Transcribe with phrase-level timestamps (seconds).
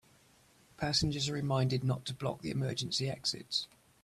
[0.77, 3.67] Passengers are reminded not to block the emergency exits.